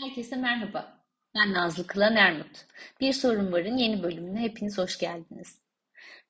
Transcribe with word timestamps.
Herkese 0.00 0.36
merhaba. 0.36 1.04
Ben 1.34 1.52
Nazlı 1.52 1.86
Kılan 1.86 2.16
Ermut. 2.16 2.66
Bir 3.00 3.12
Sorun 3.12 3.52
Var'ın 3.52 3.76
yeni 3.76 4.02
bölümüne 4.02 4.40
hepiniz 4.40 4.78
hoş 4.78 4.98
geldiniz. 4.98 5.60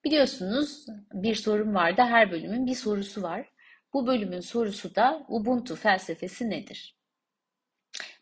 Biliyorsunuz 0.05 0.87
Bir 1.13 1.35
Sorun 1.35 1.75
Var'da 1.75 2.07
her 2.07 2.31
bölümün 2.31 2.67
bir 2.67 2.75
sorusu 2.75 3.23
var. 3.23 3.53
Bu 3.93 4.07
bölümün 4.07 4.41
sorusu 4.41 4.95
da 4.95 5.27
Ubuntu 5.29 5.77
felsefesi 5.77 6.51
nedir? 6.51 6.97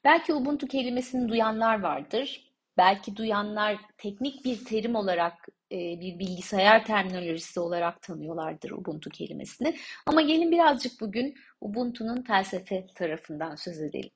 Belki 0.05 0.35
Ubuntu 0.35 0.67
kelimesini 0.67 1.29
duyanlar 1.29 1.81
vardır. 1.81 2.53
Belki 2.77 3.17
duyanlar 3.17 3.79
teknik 3.99 4.45
bir 4.45 4.65
terim 4.65 4.95
olarak, 4.95 5.49
e, 5.73 5.77
bir 5.77 6.19
bilgisayar 6.19 6.85
terminolojisi 6.85 7.61
olarak 7.61 8.03
tanıyorlardır 8.03 8.71
Ubuntu 8.71 9.11
kelimesini. 9.11 9.77
Ama 10.07 10.23
gelin 10.23 10.51
birazcık 10.51 11.01
bugün 11.01 11.35
Ubuntu'nun 11.61 12.23
felsefe 12.23 12.87
tarafından 12.95 13.55
söz 13.55 13.83
edelim. 13.83 14.11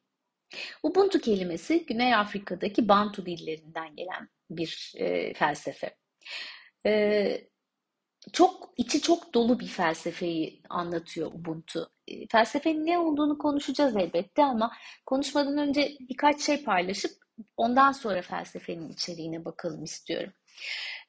Ubuntu 0.82 1.20
kelimesi 1.20 1.86
Güney 1.86 2.14
Afrika'daki 2.14 2.88
Bantu 2.88 3.26
dillerinden 3.26 3.96
gelen 3.96 4.28
bir 4.50 4.92
e, 4.96 5.34
felsefe. 5.34 5.96
E, 6.86 7.50
çok 8.32 8.72
içi 8.76 9.00
çok 9.00 9.34
dolu 9.34 9.60
bir 9.60 9.66
felsefeyi 9.66 10.62
anlatıyor 10.68 11.32
Ubuntu. 11.32 11.92
E, 12.08 12.26
felsefenin 12.26 12.86
ne 12.86 12.98
olduğunu 12.98 13.38
konuşacağız 13.38 13.96
elbette 13.96 14.44
ama 14.44 14.72
konuşmadan 15.06 15.58
önce 15.58 15.96
birkaç 16.00 16.40
şey 16.40 16.64
paylaşıp 16.64 17.12
ondan 17.56 17.92
sonra 17.92 18.22
felsefenin 18.22 18.88
içeriğine 18.88 19.44
bakalım 19.44 19.84
istiyorum. 19.84 20.32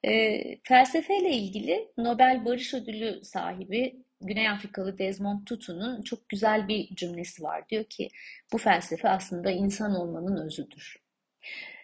E, 0.03 0.41
felsefeyle 0.63 1.29
ilgili 1.29 1.91
Nobel 1.97 2.45
Barış 2.45 2.73
Ödülü 2.73 3.23
sahibi 3.23 4.03
Güney 4.21 4.49
Afrikalı 4.49 4.97
Desmond 4.97 5.45
Tutu'nun 5.45 6.01
çok 6.01 6.29
güzel 6.29 6.67
bir 6.67 6.95
cümlesi 6.95 7.43
var. 7.43 7.69
Diyor 7.69 7.83
ki 7.83 8.09
bu 8.53 8.57
felsefe 8.57 9.09
aslında 9.09 9.51
insan 9.51 9.95
olmanın 9.95 10.45
özüdür. 10.45 10.97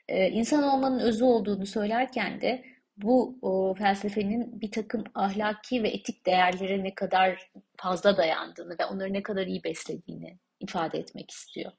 Ee, 0.08 0.30
insan 0.30 0.64
olmanın 0.64 1.00
özü 1.00 1.24
olduğunu 1.24 1.66
söylerken 1.66 2.42
de 2.42 2.66
bu 2.98 3.40
o, 3.42 3.74
felsefenin 3.74 4.62
bir 4.62 4.72
takım 4.72 5.04
ahlaki 5.16 5.84
ve 5.84 5.90
etik 5.90 6.26
değerlere 6.26 6.84
ne 6.84 6.96
kadar 6.96 7.52
fazla 7.78 8.18
dayandığını 8.18 8.76
ve 8.80 8.86
onları 8.86 9.14
ne 9.14 9.24
kadar 9.24 9.48
iyi 9.48 9.64
beslediğini 9.64 10.38
ifade 10.60 10.98
etmek 11.00 11.32
istiyor. 11.32 11.72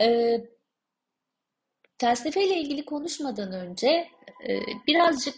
Ee, 0.00 0.40
felsefeyle 1.98 2.60
ilgili 2.60 2.84
konuşmadan 2.84 3.52
önce 3.52 4.08
e, 4.48 4.60
birazcık 4.86 5.34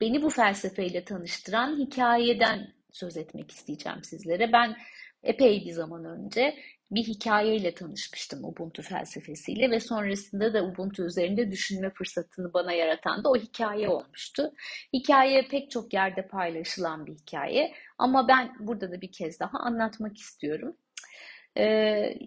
beni 0.00 0.22
bu 0.22 0.30
felsefeyle 0.30 1.04
tanıştıran 1.04 1.78
hikayeden 1.78 2.75
söz 2.96 3.16
etmek 3.16 3.50
isteyeceğim 3.50 4.04
sizlere. 4.04 4.52
Ben 4.52 4.76
epey 5.22 5.64
bir 5.64 5.72
zaman 5.72 6.04
önce 6.04 6.56
bir 6.90 7.02
hikayeyle 7.02 7.74
tanışmıştım 7.74 8.44
Ubuntu 8.44 8.82
felsefesiyle 8.82 9.70
ve 9.70 9.80
sonrasında 9.80 10.54
da 10.54 10.64
Ubuntu 10.64 11.06
üzerinde 11.06 11.50
düşünme 11.50 11.90
fırsatını 11.90 12.52
bana 12.54 12.72
yaratan 12.72 13.24
da 13.24 13.30
o 13.30 13.36
hikaye 13.36 13.88
olmuştu. 13.88 14.52
Hikaye 14.92 15.42
pek 15.48 15.70
çok 15.70 15.94
yerde 15.94 16.28
paylaşılan 16.28 17.06
bir 17.06 17.14
hikaye 17.14 17.74
ama 17.98 18.28
ben 18.28 18.56
burada 18.60 18.92
da 18.92 19.00
bir 19.00 19.12
kez 19.12 19.40
daha 19.40 19.58
anlatmak 19.58 20.16
istiyorum. 20.18 20.76
Ee, 21.58 22.18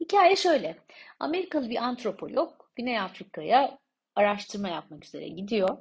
hikaye 0.00 0.36
şöyle. 0.36 0.76
Amerikalı 1.20 1.70
bir 1.70 1.76
antropolog 1.76 2.52
Güney 2.76 3.00
Afrika'ya 3.00 3.78
araştırma 4.16 4.68
yapmak 4.68 5.04
üzere 5.04 5.28
gidiyor 5.28 5.78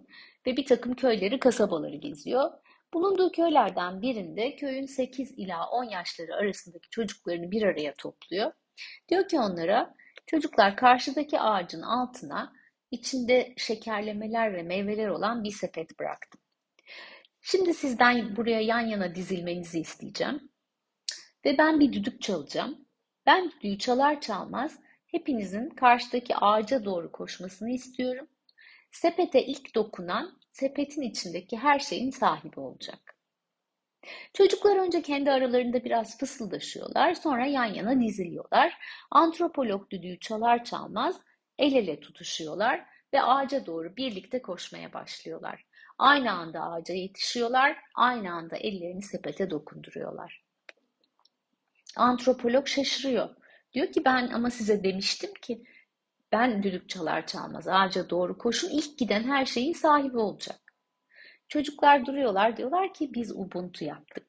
ve 0.48 0.58
bir 0.58 0.66
takım 0.66 0.96
köyleri, 0.96 1.40
kasabaları 1.40 1.96
geziyor. 1.96 2.52
Bulunduğu 2.94 3.32
köylerden 3.32 4.02
birinde 4.02 4.56
köyün 4.56 4.86
8 4.86 5.32
ila 5.32 5.70
10 5.70 5.84
yaşları 5.84 6.36
arasındaki 6.36 6.90
çocuklarını 6.90 7.52
bir 7.52 7.62
araya 7.62 7.94
topluyor. 7.94 8.52
Diyor 9.10 9.28
ki 9.28 9.40
onlara 9.40 9.96
çocuklar 10.28 10.78
karşıdaki 10.78 11.40
ağacın 11.40 11.82
altına 11.82 12.54
içinde 12.92 13.54
şekerlemeler 13.58 14.54
ve 14.54 14.64
meyveler 14.64 15.08
olan 15.08 15.44
bir 15.44 15.52
sepet 15.52 16.00
bıraktım. 16.00 16.42
Şimdi 17.42 17.74
sizden 17.74 18.36
buraya 18.36 18.62
yan 18.62 18.80
yana 18.80 19.16
dizilmenizi 19.16 19.80
isteyeceğim. 19.80 20.52
Ve 21.46 21.58
ben 21.58 21.80
bir 21.80 21.94
düdük 21.94 22.22
çalacağım. 22.22 22.88
Ben 23.26 23.52
düdüğü 23.52 23.78
çalar 23.78 24.22
çalmaz 24.22 24.80
hepinizin 25.08 25.70
karşıdaki 25.70 26.36
ağaca 26.36 26.86
doğru 26.86 27.12
koşmasını 27.12 27.70
istiyorum. 27.70 28.28
Sepete 28.92 29.46
ilk 29.46 29.76
dokunan 29.76 30.43
sepetin 30.54 31.02
içindeki 31.02 31.58
her 31.58 31.80
şeyin 31.80 32.12
sahibi 32.12 32.60
olacak. 32.60 33.16
Çocuklar 34.34 34.78
önce 34.78 35.02
kendi 35.02 35.32
aralarında 35.32 35.84
biraz 35.84 36.18
fısıldaşıyorlar, 36.18 37.14
sonra 37.14 37.46
yan 37.46 37.66
yana 37.66 38.02
diziliyorlar. 38.02 38.78
Antropolog 39.12 39.90
düdüğü 39.90 40.20
çalar 40.20 40.64
çalmaz 40.64 41.22
el 41.58 41.74
ele 41.74 42.00
tutuşuyorlar 42.00 42.86
ve 43.14 43.22
ağaca 43.22 43.66
doğru 43.66 43.98
birlikte 43.98 44.42
koşmaya 44.42 44.94
başlıyorlar. 44.94 45.66
Aynı 45.98 46.32
anda 46.32 46.62
ağaca 46.62 46.94
yetişiyorlar, 46.94 47.78
aynı 47.96 48.34
anda 48.34 48.56
ellerini 48.58 49.02
sepete 49.02 49.50
dokunduruyorlar. 49.50 50.44
Antropolog 51.96 52.68
şaşırıyor. 52.68 53.30
Diyor 53.74 53.92
ki 53.92 54.06
ben 54.06 54.28
ama 54.28 54.50
size 54.50 54.84
demiştim 54.84 55.34
ki 55.34 55.64
ben 56.34 56.64
düdük 56.64 56.90
çalar 56.90 57.28
çalmaz 57.28 57.68
ağaca 57.68 58.10
doğru 58.10 58.38
koşun 58.38 58.70
ilk 58.70 58.98
giden 58.98 59.24
her 59.24 59.46
şeyin 59.46 59.74
sahibi 59.74 60.18
olacak. 60.18 60.60
Çocuklar 61.48 62.06
duruyorlar 62.06 62.58
diyorlar 62.58 62.94
ki 62.94 63.14
biz 63.14 63.32
Ubuntu 63.32 63.86
yaptık. 63.86 64.28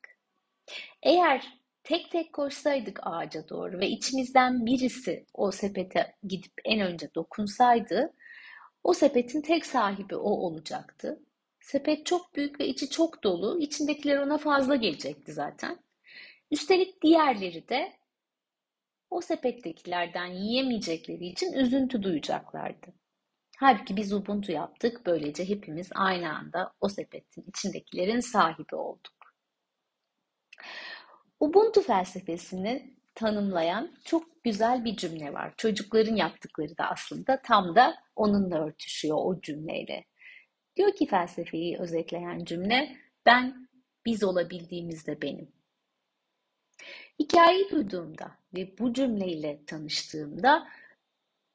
Eğer 1.02 1.58
tek 1.84 2.10
tek 2.10 2.32
koşsaydık 2.32 3.00
ağaca 3.02 3.48
doğru 3.48 3.78
ve 3.78 3.88
içimizden 3.88 4.66
birisi 4.66 5.26
o 5.34 5.50
sepete 5.50 6.16
gidip 6.22 6.52
en 6.64 6.80
önce 6.80 7.14
dokunsaydı 7.14 8.12
o 8.84 8.94
sepetin 8.94 9.40
tek 9.40 9.66
sahibi 9.66 10.16
o 10.16 10.30
olacaktı. 10.30 11.22
Sepet 11.60 12.06
çok 12.06 12.34
büyük 12.36 12.60
ve 12.60 12.66
içi 12.66 12.90
çok 12.90 13.24
dolu. 13.24 13.60
İçindekiler 13.60 14.18
ona 14.18 14.38
fazla 14.38 14.76
gelecekti 14.76 15.32
zaten. 15.32 15.78
Üstelik 16.50 17.02
diğerleri 17.02 17.68
de 17.68 17.92
o 19.14 19.20
sepettekilerden 19.20 20.26
yiyemeyecekleri 20.26 21.26
için 21.26 21.52
üzüntü 21.52 22.02
duyacaklardı. 22.02 22.86
Halbuki 23.58 23.96
biz 23.96 24.12
Ubuntu 24.12 24.52
yaptık. 24.52 25.06
Böylece 25.06 25.48
hepimiz 25.48 25.90
aynı 25.94 26.36
anda 26.36 26.72
o 26.80 26.88
sepetin 26.88 27.44
içindekilerin 27.48 28.20
sahibi 28.20 28.76
olduk. 28.76 29.34
Ubuntu 31.40 31.82
felsefesini 31.82 32.96
tanımlayan 33.14 33.94
çok 34.04 34.44
güzel 34.44 34.84
bir 34.84 34.96
cümle 34.96 35.32
var. 35.32 35.54
Çocukların 35.56 36.16
yaptıkları 36.16 36.78
da 36.78 36.90
aslında 36.90 37.42
tam 37.42 37.76
da 37.76 37.94
onunla 38.16 38.66
örtüşüyor 38.66 39.16
o 39.20 39.40
cümleyle. 39.40 40.04
Diyor 40.76 40.94
ki 40.96 41.06
felsefeyi 41.06 41.78
özetleyen 41.78 42.44
cümle 42.44 42.96
ben 43.26 43.68
biz 44.06 44.24
olabildiğimizde 44.24 45.22
benim. 45.22 45.52
Hikayeyi 47.18 47.70
duyduğumda 47.70 48.43
ve 48.56 48.78
bu 48.78 48.92
cümleyle 48.92 49.60
tanıştığımda 49.66 50.68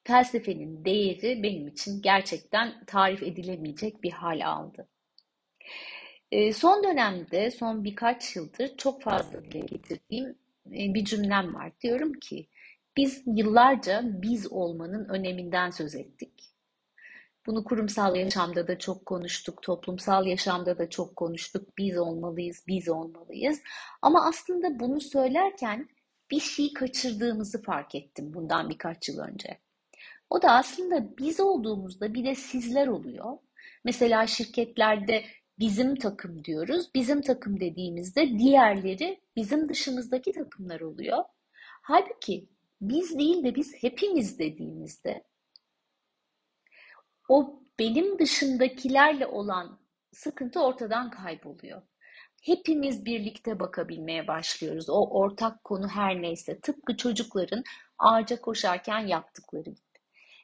felsefenin 0.03 0.85
değeri 0.85 1.43
benim 1.43 1.67
için 1.67 2.01
gerçekten 2.01 2.85
tarif 2.85 3.23
edilemeyecek 3.23 4.03
bir 4.03 4.11
hal 4.11 4.45
aldı. 4.45 4.87
E, 6.31 6.53
son 6.53 6.83
dönemde, 6.83 7.51
son 7.51 7.83
birkaç 7.83 8.35
yıldır 8.35 8.77
çok 8.77 9.01
fazla 9.01 9.45
dile 9.45 9.59
getirdiğim 9.59 10.35
e, 10.67 10.93
bir 10.93 11.05
cümlem 11.05 11.55
var. 11.55 11.71
Diyorum 11.81 12.13
ki, 12.13 12.47
biz 12.97 13.23
yıllarca 13.25 14.01
biz 14.03 14.51
olmanın 14.51 15.09
öneminden 15.09 15.69
söz 15.69 15.95
ettik. 15.95 16.49
Bunu 17.45 17.63
kurumsal 17.63 18.15
yaşamda 18.15 18.67
da 18.67 18.79
çok 18.79 19.05
konuştuk, 19.05 19.61
toplumsal 19.61 20.25
yaşamda 20.25 20.77
da 20.77 20.89
çok 20.89 21.15
konuştuk. 21.15 21.77
Biz 21.77 21.97
olmalıyız, 21.97 22.63
biz 22.67 22.89
olmalıyız. 22.89 23.61
Ama 24.01 24.27
aslında 24.27 24.79
bunu 24.79 25.01
söylerken 25.01 25.89
bir 26.31 26.39
şey 26.39 26.73
kaçırdığımızı 26.73 27.61
fark 27.61 27.95
ettim 27.95 28.33
bundan 28.33 28.69
birkaç 28.69 29.09
yıl 29.09 29.19
önce. 29.19 29.59
O 30.29 30.41
da 30.41 30.51
aslında 30.51 31.17
biz 31.17 31.39
olduğumuzda 31.39 32.13
bir 32.13 32.25
de 32.25 32.35
sizler 32.35 32.87
oluyor. 32.87 33.37
Mesela 33.83 34.27
şirketlerde 34.27 35.23
bizim 35.59 35.95
takım 35.95 36.43
diyoruz. 36.43 36.89
Bizim 36.95 37.21
takım 37.21 37.59
dediğimizde 37.59 38.39
diğerleri 38.39 39.21
bizim 39.35 39.69
dışımızdaki 39.69 40.31
takımlar 40.31 40.81
oluyor. 40.81 41.23
Halbuki 41.81 42.49
biz 42.81 43.19
değil 43.19 43.43
de 43.43 43.55
biz 43.55 43.75
hepimiz 43.83 44.39
dediğimizde 44.39 45.23
o 47.29 47.63
benim 47.79 48.19
dışındakilerle 48.19 49.27
olan 49.27 49.79
sıkıntı 50.11 50.61
ortadan 50.61 51.09
kayboluyor. 51.09 51.81
Hepimiz 52.43 53.05
birlikte 53.05 53.59
bakabilmeye 53.59 54.27
başlıyoruz. 54.27 54.89
O 54.89 55.09
ortak 55.19 55.63
konu 55.63 55.87
her 55.87 56.21
neyse 56.21 56.59
tıpkı 56.59 56.97
çocukların 56.97 57.63
ağaca 57.97 58.41
koşarken 58.41 59.07
yaptıkları 59.07 59.69
gibi. 59.69 59.89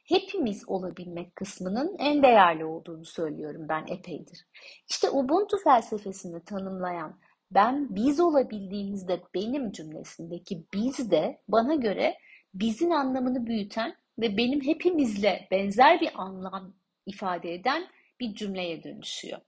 Hepimiz 0.06 0.63
olabilmek 0.68 1.36
kısmının 1.36 1.95
en 2.00 2.24
değerli 2.24 2.65
olduğunu 2.65 3.06
söylüyorum 3.06 3.65
ben 3.69 3.86
epeydir. 3.88 4.45
İşte 4.89 5.09
Ubuntu 5.09 5.57
felsefesini 5.63 6.44
tanımlayan 6.44 7.19
ben 7.51 7.95
biz 7.95 8.19
olabildiğimizde 8.19 9.21
benim 9.36 9.71
cümlesindeki 9.71 10.65
biz 10.74 11.12
de 11.12 11.42
bana 11.47 11.75
göre 11.75 12.18
bizin 12.53 12.89
anlamını 12.89 13.45
büyüten 13.45 13.95
ve 14.19 14.38
benim 14.38 14.62
hepimizle 14.62 15.47
benzer 15.51 16.01
bir 16.01 16.09
anlam 16.15 16.74
ifade 17.06 17.53
eden 17.53 17.88
bir 18.19 18.36
cümleye 18.36 18.83
dönüşüyor. 18.83 19.39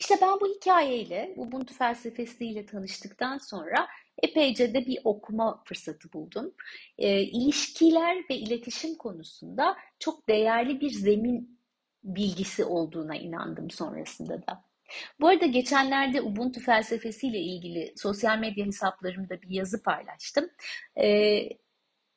İşte 0.00 0.14
ben 0.22 0.40
bu 0.40 0.54
hikayeyle, 0.56 1.34
Ubuntu 1.36 1.74
felsefesiyle 1.74 2.66
tanıştıktan 2.66 3.38
sonra 3.38 3.88
epeyce 4.22 4.74
de 4.74 4.86
bir 4.86 4.98
okuma 5.04 5.62
fırsatı 5.64 6.12
buldum. 6.12 6.54
E, 6.98 7.20
ilişkiler 7.20 8.16
ve 8.30 8.34
iletişim 8.34 8.94
konusunda 8.94 9.76
çok 9.98 10.28
değerli 10.28 10.80
bir 10.80 10.90
zemin 10.90 11.60
bilgisi 12.04 12.64
olduğuna 12.64 13.16
inandım 13.16 13.70
sonrasında 13.70 14.46
da. 14.46 14.64
Bu 15.20 15.28
arada 15.28 15.46
geçenlerde 15.46 16.22
Ubuntu 16.22 16.60
felsefesiyle 16.60 17.38
ilgili 17.38 17.94
sosyal 17.96 18.38
medya 18.38 18.66
hesaplarımda 18.66 19.42
bir 19.42 19.50
yazı 19.50 19.82
paylaştım. 19.82 20.50
Ee, 20.96 21.48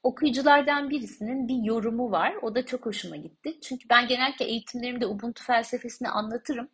okuyuculardan 0.03 0.89
birisinin 0.89 1.47
bir 1.47 1.63
yorumu 1.63 2.11
var. 2.11 2.33
O 2.41 2.55
da 2.55 2.65
çok 2.65 2.85
hoşuma 2.85 3.15
gitti. 3.15 3.59
Çünkü 3.61 3.89
ben 3.89 4.07
genellikle 4.07 4.45
eğitimlerimde 4.45 5.05
Ubuntu 5.07 5.43
felsefesini 5.43 6.09
anlatırım. 6.09 6.69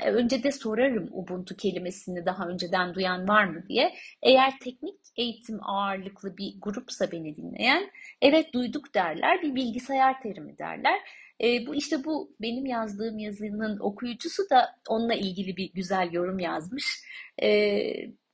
Ee, 0.00 0.10
önce 0.10 0.42
de 0.42 0.52
sorarım 0.52 1.08
Ubuntu 1.12 1.56
kelimesini 1.56 2.26
daha 2.26 2.48
önceden 2.48 2.94
duyan 2.94 3.28
var 3.28 3.44
mı 3.44 3.68
diye. 3.68 3.94
Eğer 4.22 4.58
teknik 4.60 4.96
eğitim 5.16 5.58
ağırlıklı 5.62 6.36
bir 6.36 6.54
grupsa 6.60 7.12
beni 7.12 7.36
dinleyen, 7.36 7.90
evet 8.22 8.52
duyduk 8.54 8.94
derler, 8.94 9.42
bir 9.42 9.54
bilgisayar 9.54 10.22
terimi 10.22 10.58
derler. 10.58 11.00
E, 11.42 11.66
bu 11.66 11.74
işte 11.74 12.04
bu 12.04 12.36
benim 12.40 12.66
yazdığım 12.66 13.18
yazının 13.18 13.78
okuyucusu 13.78 14.42
da 14.50 14.76
onunla 14.88 15.14
ilgili 15.14 15.56
bir 15.56 15.72
güzel 15.72 16.12
yorum 16.12 16.38
yazmış. 16.38 17.04
E, 17.42 17.80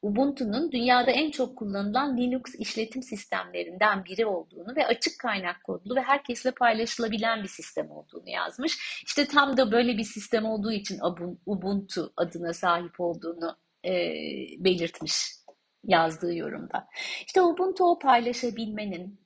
Ubuntu'nun 0.07 0.73
dünyada 0.73 1.11
en 1.11 1.31
çok 1.31 1.59
kullanılan 1.59 2.17
Linux 2.17 2.55
işletim 2.59 3.03
sistemlerinden 3.03 4.05
biri 4.05 4.27
olduğunu 4.27 4.77
ve 4.77 4.87
açık 4.87 5.21
kaynak 5.21 5.65
kodlu 5.65 5.97
ve 5.97 6.03
herkesle 6.03 6.51
paylaşılabilen 6.51 7.43
bir 7.43 7.49
sistem 7.49 7.91
olduğunu 7.91 8.29
yazmış. 8.29 9.03
İşte 9.07 9.27
tam 9.27 9.57
da 9.57 9.73
böyle 9.73 9.99
bir 9.99 10.05
sistem 10.05 10.45
olduğu 10.45 10.73
için 10.73 10.99
Ubuntu 11.47 12.13
adına 12.17 12.53
sahip 12.53 13.01
olduğunu 13.01 13.57
e, 13.85 13.93
belirtmiş 14.59 15.15
yazdığı 15.85 16.35
yorumda. 16.35 16.89
İşte 17.27 17.43
Ubuntu 17.43 17.85
o 17.85 17.99
paylaşabilmenin, 17.99 19.21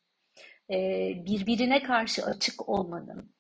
e, 0.71 0.77
birbirine 1.27 1.83
karşı 1.83 2.25
açık 2.25 2.69
olmanın, 2.69 3.35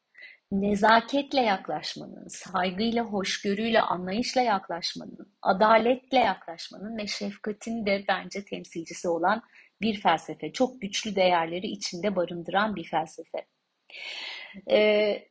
nezaketle 0.53 1.41
yaklaşmanın, 1.41 2.29
saygıyla, 2.29 3.05
hoşgörüyle, 3.05 3.81
anlayışla 3.81 4.41
yaklaşmanın, 4.41 5.33
adaletle 5.43 6.19
yaklaşmanın 6.19 6.97
ve 6.97 7.07
şefkatin 7.07 7.87
de 7.87 8.05
bence 8.09 8.45
temsilcisi 8.45 9.09
olan 9.09 9.43
bir 9.81 10.01
felsefe. 10.01 10.53
Çok 10.53 10.81
güçlü 10.81 11.17
değerleri 11.17 11.67
içinde 11.67 12.17
barındıran 12.17 12.77
bir 12.77 12.85
felsefe. 12.85 13.47
Ee, 14.71 15.29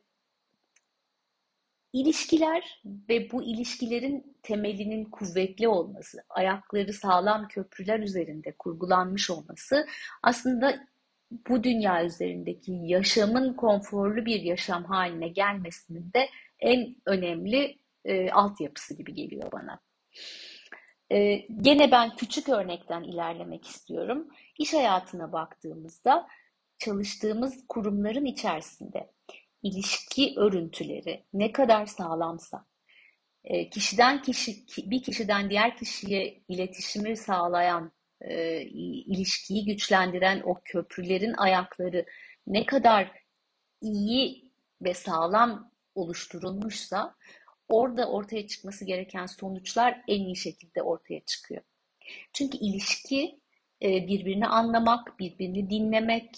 ilişkiler 1.92 2.80
ve 2.84 3.30
bu 3.30 3.42
ilişkilerin 3.42 4.36
temelinin 4.42 5.04
kuvvetli 5.04 5.68
olması, 5.68 6.18
ayakları 6.28 6.92
sağlam 6.92 7.48
köprüler 7.48 8.00
üzerinde 8.00 8.54
kurgulanmış 8.58 9.30
olması 9.30 9.86
aslında 10.22 10.86
bu 11.30 11.64
dünya 11.64 12.04
üzerindeki 12.04 12.72
yaşamın 12.72 13.54
konforlu 13.54 14.26
bir 14.26 14.40
yaşam 14.40 14.84
haline 14.84 15.28
gelmesinin 15.28 16.12
de 16.14 16.28
en 16.58 16.96
önemli 17.06 17.78
e, 18.04 18.30
altyapısı 18.30 18.96
gibi 18.96 19.14
geliyor 19.14 19.52
bana. 19.52 19.80
E, 21.12 21.34
gene 21.60 21.90
ben 21.90 22.16
küçük 22.16 22.48
örnekten 22.48 23.02
ilerlemek 23.02 23.66
istiyorum. 23.66 24.28
İş 24.58 24.74
hayatına 24.74 25.32
baktığımızda 25.32 26.26
çalıştığımız 26.78 27.64
kurumların 27.68 28.24
içerisinde 28.24 29.10
ilişki 29.62 30.34
örüntüleri 30.36 31.24
ne 31.32 31.52
kadar 31.52 31.86
sağlamsa, 31.86 32.66
e, 33.44 33.70
kişiden 33.70 34.22
kişi 34.22 34.64
bir 34.76 35.02
kişiden 35.02 35.50
diğer 35.50 35.76
kişiye 35.76 36.42
iletişimi 36.48 37.16
sağlayan 37.16 37.92
e, 38.20 38.60
ilişkiyi 38.60 39.64
güçlendiren 39.64 40.42
o 40.44 40.60
köprülerin 40.64 41.32
ayakları 41.32 42.06
ne 42.46 42.66
kadar 42.66 43.12
iyi 43.82 44.50
ve 44.82 44.94
sağlam 44.94 45.72
oluşturulmuşsa 45.94 47.14
orada 47.68 48.10
ortaya 48.10 48.46
çıkması 48.46 48.84
gereken 48.84 49.26
sonuçlar 49.26 50.02
en 50.08 50.20
iyi 50.20 50.36
şekilde 50.36 50.82
ortaya 50.82 51.20
çıkıyor. 51.20 51.62
Çünkü 52.32 52.58
ilişki 52.58 53.40
e, 53.82 54.06
birbirini 54.06 54.46
anlamak, 54.46 55.18
birbirini 55.18 55.70
dinlemek, 55.70 56.36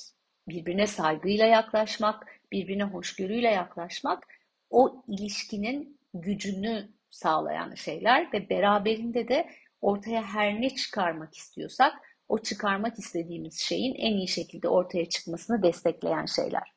birbirine 0.49 0.87
saygıyla 0.87 1.46
yaklaşmak, 1.46 2.26
birbirine 2.52 2.84
hoşgörüyle 2.84 3.49
yaklaşmak 3.49 4.26
o 4.70 5.05
ilişkinin 5.08 6.00
gücünü 6.14 6.88
sağlayan 7.11 7.75
şeyler 7.75 8.32
ve 8.32 8.50
beraberinde 8.50 9.29
de 9.29 9.49
ortaya 9.82 10.23
her 10.23 10.61
ne 10.61 10.75
çıkarmak 10.75 11.34
istiyorsak 11.34 11.94
o 12.29 12.38
çıkarmak 12.38 12.99
istediğimiz 12.99 13.61
şeyin 13.61 13.94
en 13.94 14.12
iyi 14.12 14.29
şekilde 14.29 14.69
ortaya 14.69 15.08
çıkmasını 15.08 15.62
destekleyen 15.62 16.26
şeyler. 16.26 16.73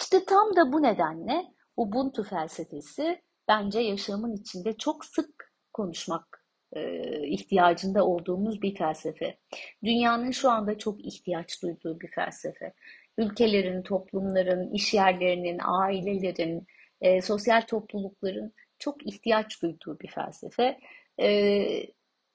İşte 0.00 0.24
tam 0.24 0.56
da 0.56 0.72
bu 0.72 0.82
nedenle 0.82 1.44
Ubuntu 1.76 2.22
felsefesi 2.22 3.22
bence 3.48 3.80
yaşamın 3.80 4.36
içinde 4.36 4.72
çok 4.72 5.04
sık 5.04 5.52
konuşmak 5.72 6.46
e, 6.72 7.02
ihtiyacında 7.28 8.06
olduğumuz 8.06 8.62
bir 8.62 8.76
felsefe. 8.76 9.38
Dünyanın 9.84 10.30
şu 10.30 10.50
anda 10.50 10.78
çok 10.78 11.06
ihtiyaç 11.06 11.62
duyduğu 11.62 12.00
bir 12.00 12.08
felsefe. 12.08 12.72
Ülkelerin, 13.18 13.82
toplumların, 13.82 14.72
iş 14.72 14.94
yerlerinin, 14.94 15.58
ailelerin, 15.64 16.66
e, 17.00 17.22
sosyal 17.22 17.60
toplulukların 17.60 18.52
çok 18.78 19.06
ihtiyaç 19.06 19.62
duyduğu 19.62 20.00
bir 20.00 20.08
felsefe. 20.08 20.78
E, 21.20 21.28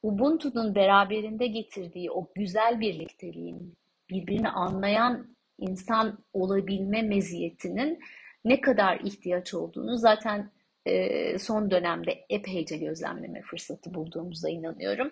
Ubuntu'nun 0.04 0.76
beraberinde 0.76 1.48
getirdiği 1.48 2.12
o 2.12 2.32
güzel 2.36 2.80
birlikteliğin, 2.80 3.78
birbirini 4.10 4.50
anlayan 4.50 5.36
insan 5.58 6.24
olabilme 6.34 7.02
meziyetinin 7.02 8.00
ne 8.46 8.62
kadar 8.62 9.00
ihtiyaç 9.00 9.54
olduğunu 9.54 9.98
zaten 9.98 10.52
e, 10.86 11.40
son 11.40 11.72
dönemde 11.72 12.26
epeyce 12.30 12.78
gözlemleme 12.78 13.42
fırsatı 13.42 13.94
bulduğumuza 13.94 14.50
inanıyorum. 14.50 15.12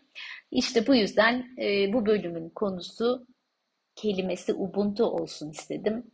İşte 0.52 0.88
bu 0.88 0.96
yüzden 0.96 1.46
e, 1.62 1.94
bu 1.94 2.06
bölümün 2.06 2.50
konusu 2.50 3.28
kelimesi 3.96 4.54
Ubuntu 4.54 5.06
olsun 5.06 5.52
istedim. 5.52 6.12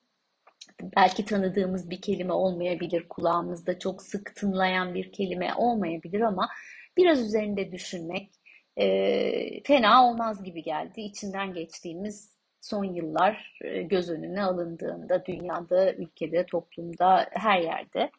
Belki 0.98 1.26
tanıdığımız 1.26 1.90
bir 1.90 2.02
kelime 2.02 2.34
olmayabilir, 2.34 3.10
kulağımızda 3.10 3.80
çok 3.80 4.02
sık 4.02 4.36
tınlayan 4.36 4.94
bir 4.94 5.12
kelime 5.12 5.54
olmayabilir 5.54 6.22
ama 6.22 6.50
biraz 6.98 7.22
üzerinde 7.22 7.72
düşünmek, 7.72 8.30
e, 8.78 9.64
fena 9.64 10.08
olmaz 10.10 10.44
gibi 10.44 10.64
geldi. 10.64 11.02
İçinden 11.02 11.54
geçtiğimiz 11.54 12.38
son 12.62 12.84
yıllar 12.84 13.60
göz 13.84 14.10
önüne 14.10 14.44
alındığında 14.44 15.26
dünyada, 15.26 15.94
ülkede, 15.94 16.46
toplumda, 16.46 17.30
her 17.32 17.60
yerde. 17.62 18.12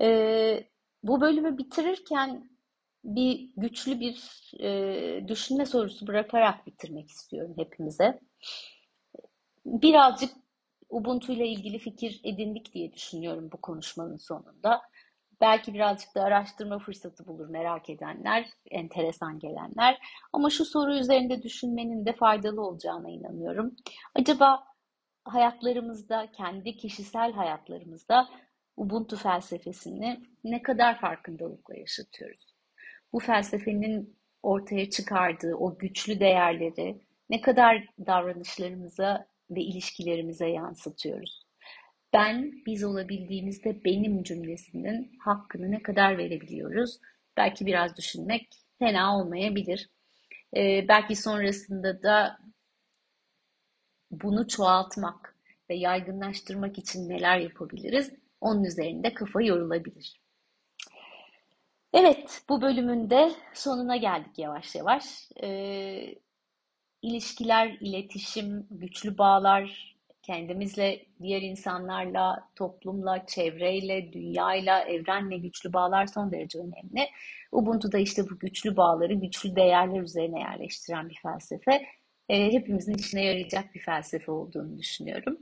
E, 0.00 0.68
bu 1.02 1.20
bölümü 1.20 1.58
bitirirken 1.58 2.50
bir 3.04 3.50
güçlü 3.56 4.00
bir 4.00 4.50
e, 4.60 5.28
düşünme 5.28 5.66
sorusu 5.66 6.06
bırakarak 6.06 6.66
bitirmek 6.66 7.08
istiyorum 7.08 7.54
hepimize. 7.58 8.20
Birazcık 9.66 10.30
Ubuntu 10.90 11.32
ile 11.32 11.48
ilgili 11.48 11.78
fikir 11.78 12.20
edindik 12.24 12.74
diye 12.74 12.92
düşünüyorum 12.92 13.48
bu 13.52 13.56
konuşmanın 13.56 14.16
sonunda. 14.16 14.82
Belki 15.40 15.74
birazcık 15.74 16.14
da 16.14 16.22
araştırma 16.22 16.78
fırsatı 16.78 17.26
bulur 17.26 17.48
merak 17.48 17.90
edenler, 17.90 18.48
enteresan 18.70 19.38
gelenler. 19.38 19.98
Ama 20.32 20.50
şu 20.50 20.64
soru 20.64 20.94
üzerinde 20.94 21.42
düşünmenin 21.42 22.06
de 22.06 22.12
faydalı 22.12 22.62
olacağına 22.62 23.10
inanıyorum. 23.10 23.76
Acaba 24.14 24.64
hayatlarımızda, 25.24 26.32
kendi 26.32 26.76
kişisel 26.76 27.32
hayatlarımızda 27.32 28.28
Ubuntu 28.76 29.16
felsefesini 29.16 30.20
ne 30.44 30.62
kadar 30.62 31.00
farkındalıkla 31.00 31.76
yaşatıyoruz? 31.76 32.58
Bu 33.12 33.18
felsefenin 33.18 34.18
ortaya 34.42 34.90
çıkardığı 34.90 35.54
o 35.54 35.78
güçlü 35.78 36.20
değerleri 36.20 37.00
ne 37.30 37.40
kadar 37.40 37.86
davranışlarımıza 38.06 39.26
ve 39.50 39.60
ilişkilerimize 39.60 40.48
yansıtıyoruz? 40.48 41.47
Ben 42.12 42.52
biz 42.66 42.84
olabildiğimizde 42.84 43.84
benim 43.84 44.22
cümlesinin 44.22 45.18
hakkını 45.18 45.70
ne 45.70 45.82
kadar 45.82 46.18
verebiliyoruz? 46.18 46.98
Belki 47.36 47.66
biraz 47.66 47.96
düşünmek 47.96 48.48
fena 48.78 49.18
olmayabilir. 49.18 49.90
Ee, 50.56 50.84
belki 50.88 51.16
sonrasında 51.16 52.02
da 52.02 52.38
bunu 54.10 54.48
çoğaltmak 54.48 55.36
ve 55.70 55.74
yaygınlaştırmak 55.76 56.78
için 56.78 57.08
neler 57.08 57.38
yapabiliriz? 57.38 58.12
Onun 58.40 58.64
üzerinde 58.64 59.14
kafa 59.14 59.42
yorulabilir. 59.42 60.20
Evet, 61.92 62.42
bu 62.48 62.62
bölümün 62.62 63.10
de 63.10 63.32
sonuna 63.54 63.96
geldik 63.96 64.38
yavaş 64.38 64.74
yavaş. 64.74 65.30
Ee, 65.42 66.14
ilişkiler, 67.02 67.76
iletişim, 67.80 68.66
güçlü 68.70 69.18
bağlar, 69.18 69.96
kendimizle, 70.28 71.06
diğer 71.22 71.42
insanlarla, 71.42 72.48
toplumla, 72.56 73.26
çevreyle, 73.26 74.12
dünyayla, 74.12 74.80
evrenle 74.84 75.38
güçlü 75.38 75.72
bağlar 75.72 76.06
son 76.06 76.32
derece 76.32 76.58
önemli. 76.58 77.08
Ubuntu 77.52 77.92
da 77.92 77.98
işte 77.98 78.22
bu 78.30 78.38
güçlü 78.38 78.76
bağları, 78.76 79.14
güçlü 79.14 79.56
değerler 79.56 80.00
üzerine 80.00 80.40
yerleştiren 80.40 81.08
bir 81.08 81.18
felsefe. 81.22 81.86
E, 82.28 82.52
hepimizin 82.52 82.94
işine 82.94 83.24
yarayacak 83.24 83.74
bir 83.74 83.80
felsefe 83.80 84.32
olduğunu 84.32 84.78
düşünüyorum. 84.78 85.38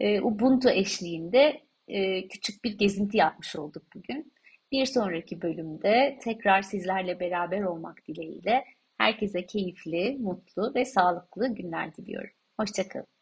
E, 0.00 0.20
Ubuntu 0.20 0.70
eşliğinde 0.70 1.60
e, 1.88 2.28
küçük 2.28 2.64
bir 2.64 2.78
gezinti 2.78 3.16
yapmış 3.16 3.56
olduk 3.56 3.82
bugün. 3.94 4.32
Bir 4.72 4.86
sonraki 4.86 5.42
bölümde 5.42 6.18
tekrar 6.22 6.62
sizlerle 6.62 7.20
beraber 7.20 7.62
olmak 7.62 8.06
dileğiyle 8.08 8.64
herkese 8.98 9.46
keyifli, 9.46 10.16
mutlu 10.20 10.72
ve 10.74 10.84
sağlıklı 10.84 11.54
günler 11.54 11.96
diliyorum. 11.96 12.30
Hoşçakalın. 12.60 13.13